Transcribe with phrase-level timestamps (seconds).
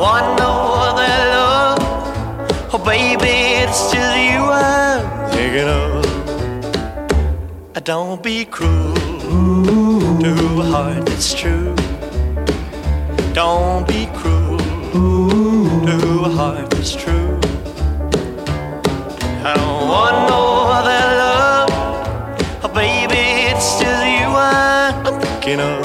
[0.00, 0.52] want no
[0.88, 1.78] other love.
[2.72, 6.00] Oh, baby, it's just you I'm thinking of.
[7.84, 8.94] Don't be cruel
[10.24, 11.74] to a heart that's true.
[13.34, 14.58] Don't be cruel
[15.86, 17.38] to a heart that's true.
[19.44, 20.42] I don't want no
[20.78, 21.70] other love.
[22.64, 25.79] Oh, baby, it's just you I'm thinking of.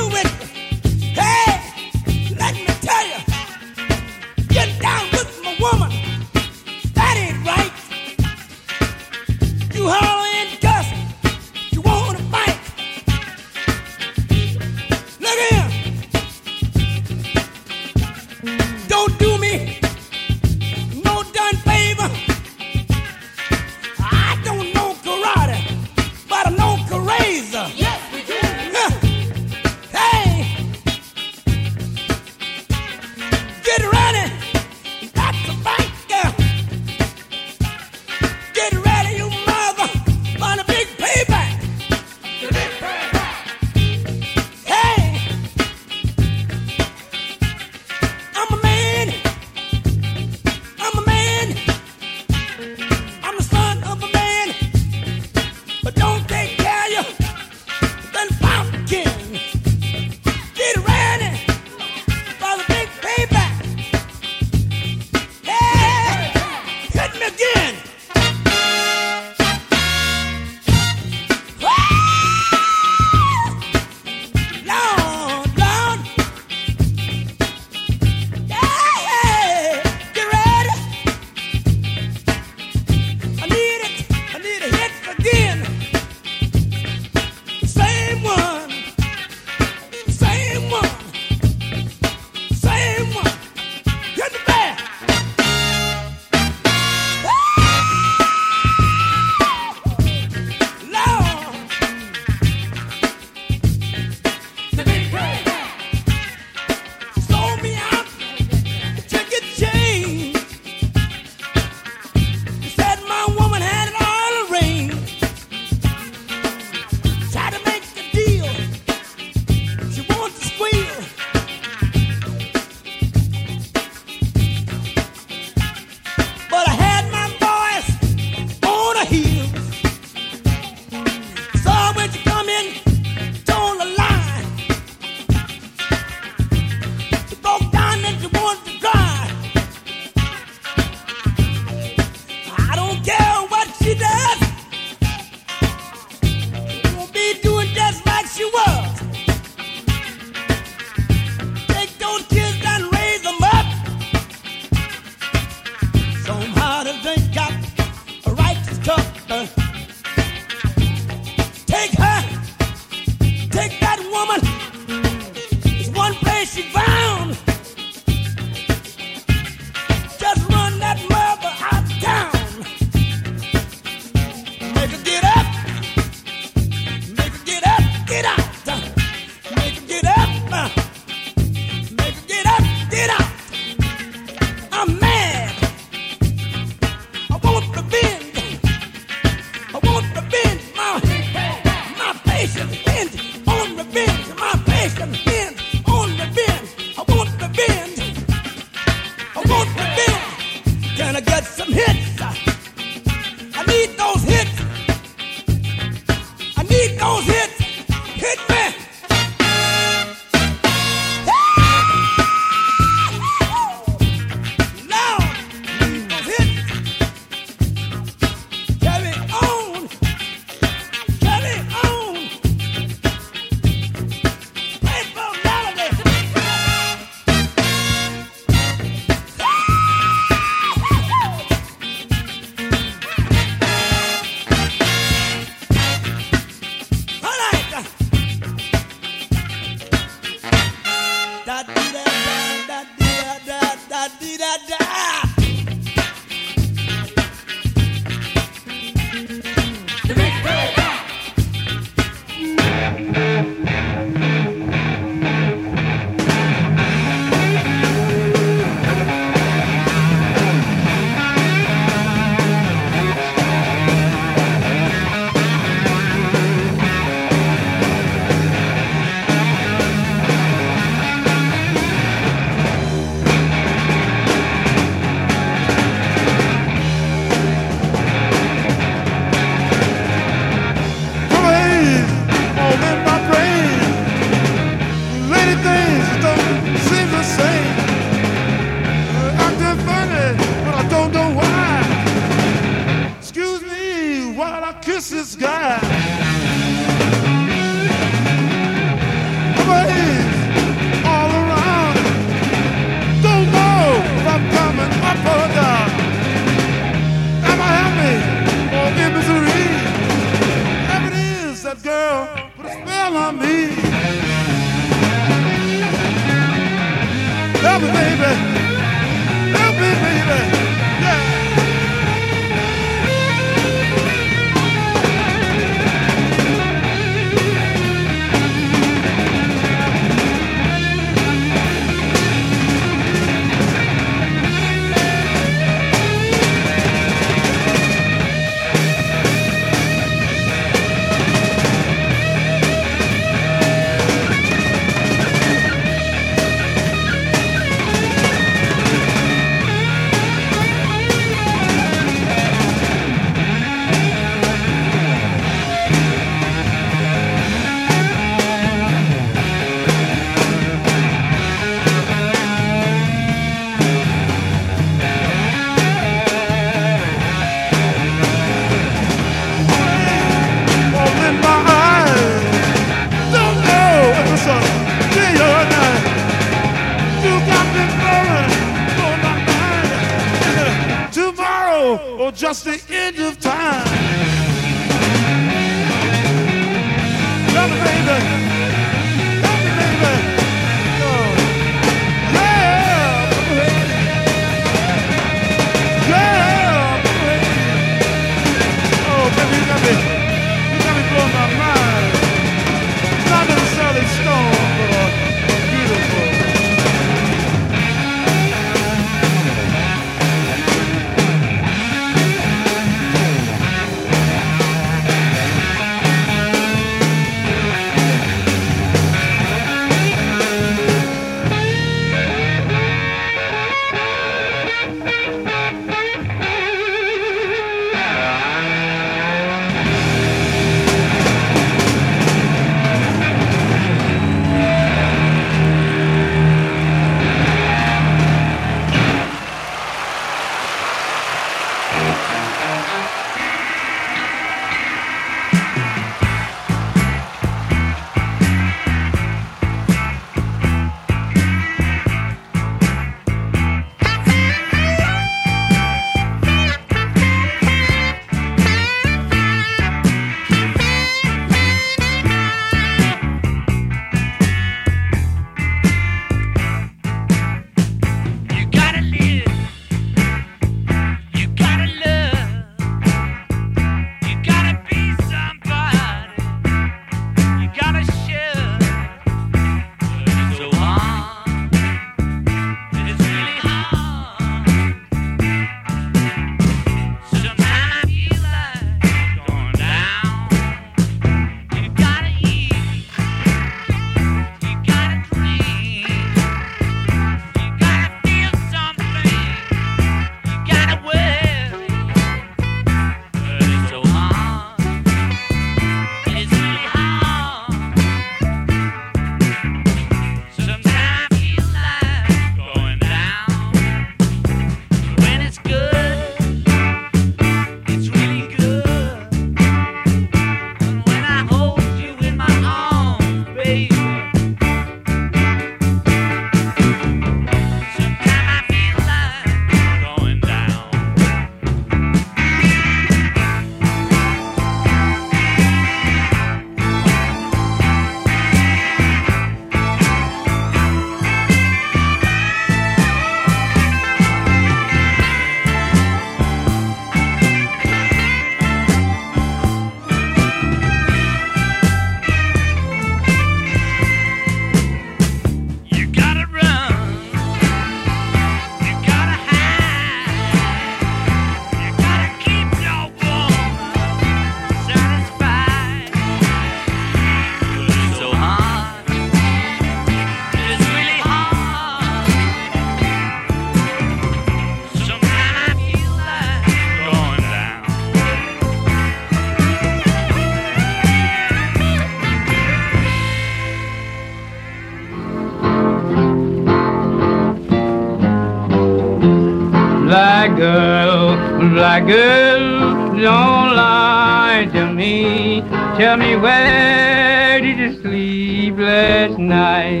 [591.76, 595.60] Black girl, don't lie to me.
[595.98, 600.00] tell me where did you sleep last night?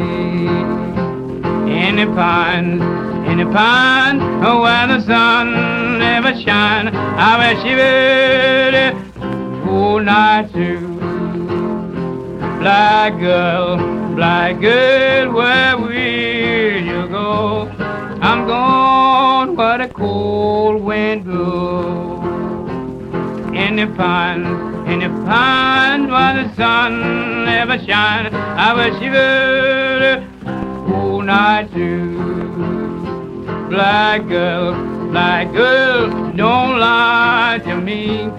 [1.68, 2.80] In the pond,
[3.28, 6.88] in the oh, where the sun never shine.
[6.96, 8.96] I will shiver
[9.68, 10.80] all oh, night too.
[12.58, 13.76] Black girl,
[14.14, 15.05] black girl,
[24.06, 24.44] pond,
[24.88, 28.32] in the pond where the sun never shines.
[28.32, 30.24] I will shiver
[30.94, 32.14] all night too.
[33.68, 34.74] Black girl,
[35.10, 36.08] black girl,
[36.42, 38.30] don't lie to me.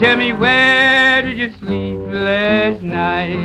[0.00, 3.40] Tell me where did you sleep last night?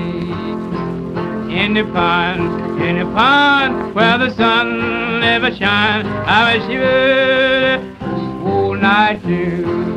[1.59, 6.05] In the pond, in the pond where the sun never shines.
[6.37, 9.90] I will shiver all night too.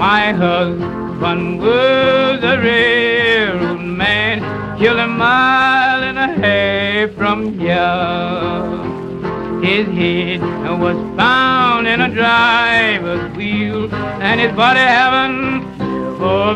[0.00, 8.80] My husband was a railroad man, killed a mile and a half from here.
[9.62, 10.40] His head
[10.80, 15.68] was found in a driver's wheel, and his body haven't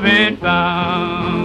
[0.02, 1.43] been found.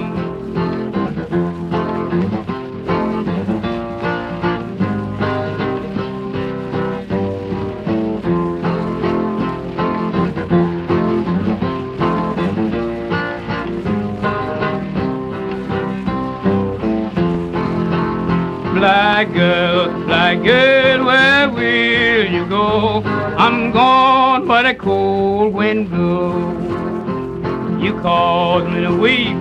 [18.80, 23.04] Black girl, black girl, where will you go?
[23.38, 27.84] I'm gone where the cold wind blows.
[27.84, 29.36] You called me to weep,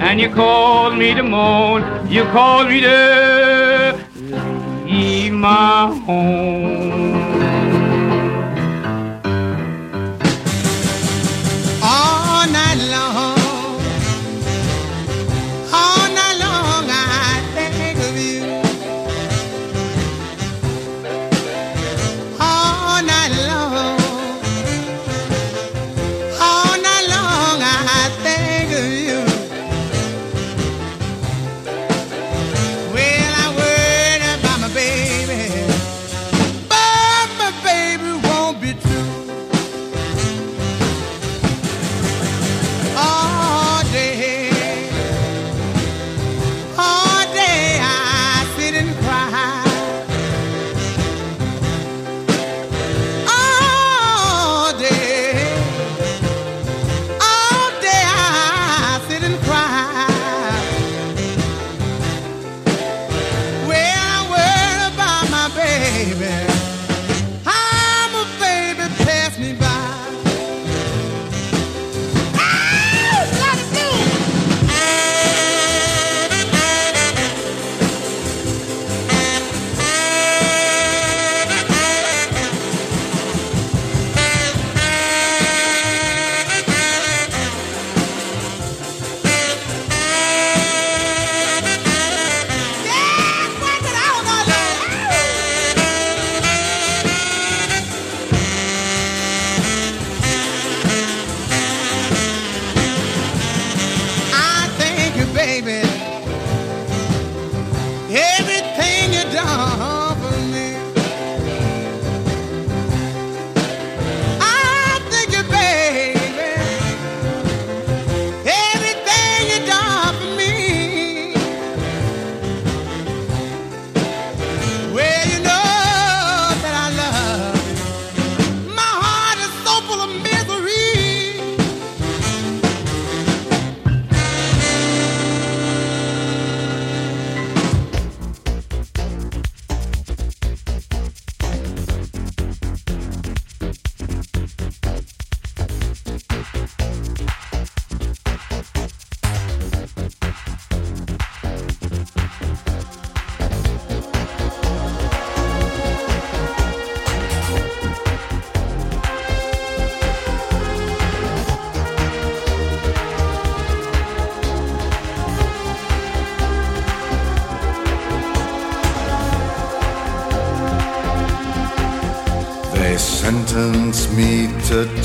[0.00, 2.10] and you called me to moan.
[2.10, 4.04] You called me to
[4.84, 7.11] leave my home.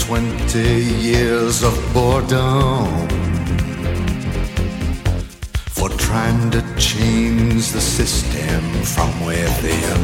[0.07, 0.59] 20
[1.01, 2.87] years of boredom
[5.75, 10.01] for trying to change the system from within.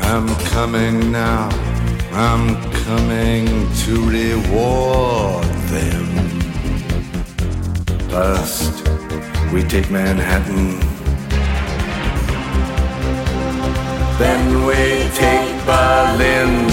[0.00, 1.50] I'm coming now,
[2.10, 2.56] I'm
[2.86, 3.46] coming
[3.82, 5.44] to reward
[5.74, 6.08] them.
[8.08, 8.88] First,
[9.52, 10.80] we take Manhattan.
[14.18, 16.66] Then we take Berlin.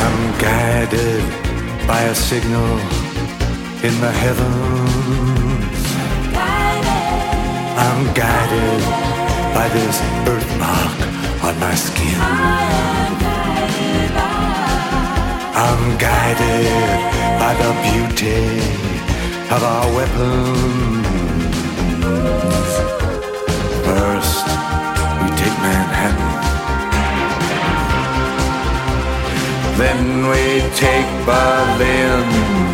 [0.00, 1.24] I'm guided
[1.88, 2.78] by a signal
[3.86, 5.84] in the heavens.
[7.86, 8.82] I'm guided
[9.54, 9.96] by this
[10.26, 10.98] birthmark
[11.46, 12.20] on my skin.
[15.66, 16.68] I'm guided
[17.40, 18.44] by the beauty
[19.54, 21.23] of our weapons.
[25.20, 26.32] We take Manhattan.
[29.78, 30.44] Then we
[30.76, 32.73] take Berlin.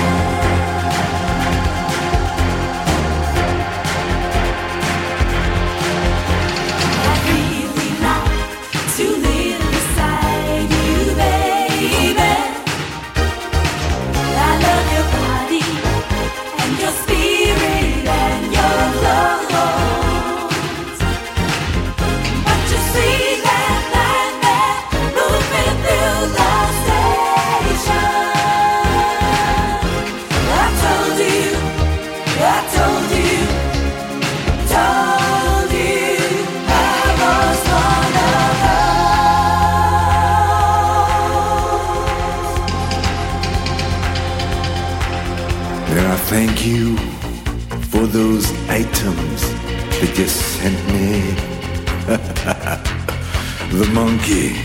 [53.81, 54.55] The monkey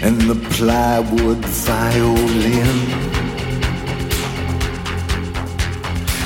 [0.00, 2.78] and the plywood violin.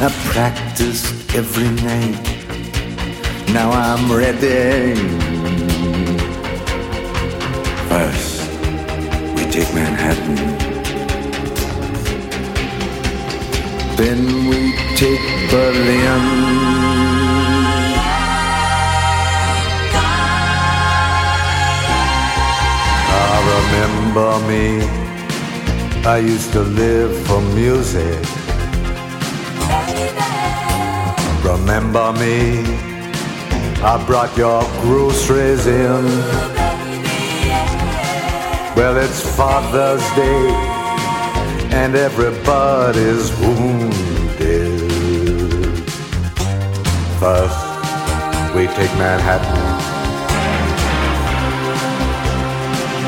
[0.04, 2.20] I practiced every night.
[3.54, 4.94] Now I'm ready.
[7.88, 8.50] First,
[9.34, 10.36] we take Manhattan.
[13.96, 14.20] Then
[14.50, 14.60] we
[14.96, 16.65] take Berlin.
[24.16, 24.80] Remember me.
[26.06, 28.24] I used to live for music.
[31.44, 32.64] Remember me.
[33.82, 36.04] I brought your groceries in.
[38.74, 40.48] Well, it's Father's Day
[41.76, 44.80] and everybody's wounded.
[47.20, 49.65] First, we take Manhattan.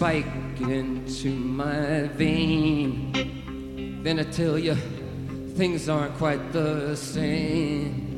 [0.00, 0.24] spike
[0.62, 3.12] into my vein.
[4.02, 4.74] Then I tell you,
[5.56, 8.09] things aren't quite the same.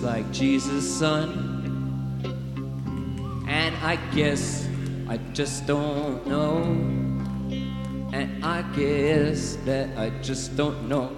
[0.00, 1.58] like Jesus' son.
[3.48, 4.66] And I guess
[5.08, 6.62] I just don't know.
[8.12, 11.10] And I guess that I just don't know.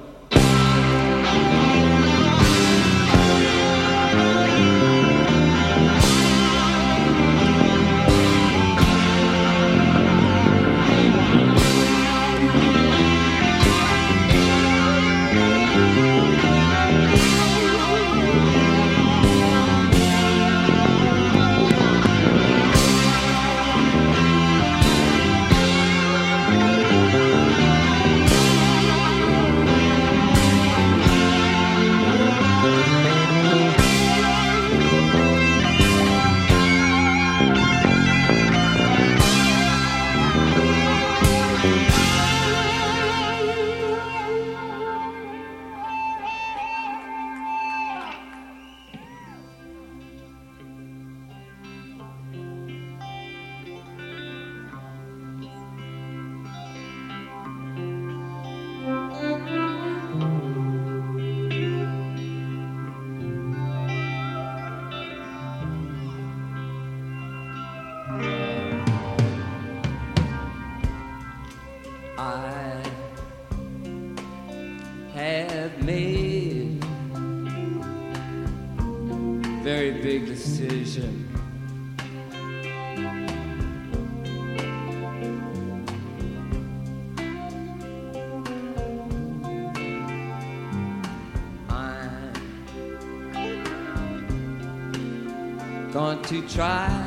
[96.48, 97.01] try.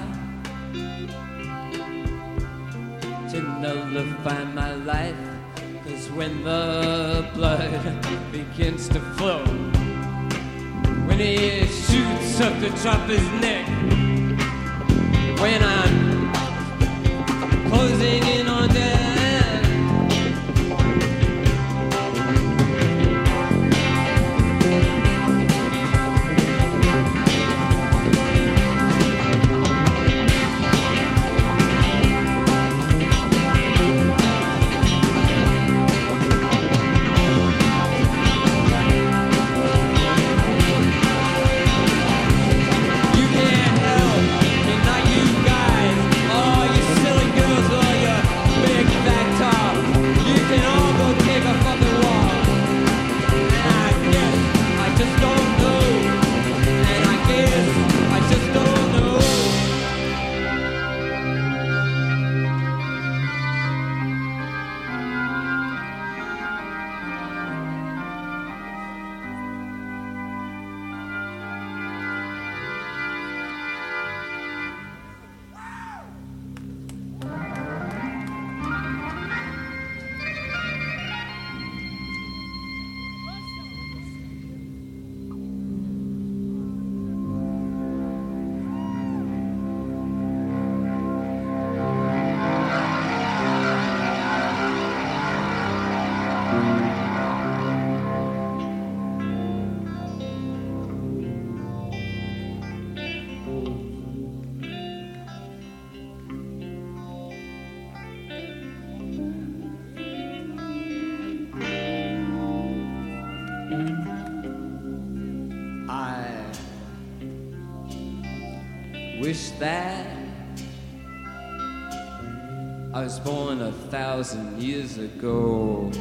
[123.26, 125.92] born a thousand years ago.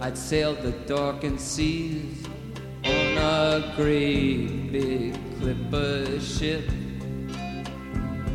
[0.00, 2.26] I'd sailed the darkened seas
[2.84, 6.70] on a great big clipper ship.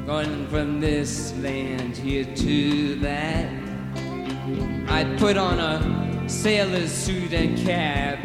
[0.10, 3.48] Going from this land here to that.
[4.88, 8.18] I'd put on a sailor's suit and cap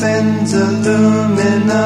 [0.00, 1.85] fins are